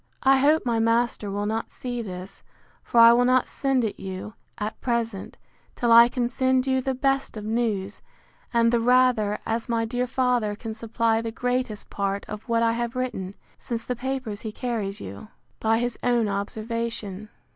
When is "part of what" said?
11.91-12.63